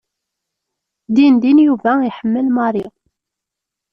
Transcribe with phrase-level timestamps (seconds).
[1.15, 2.85] Dindin Yuba iḥemmel Mary.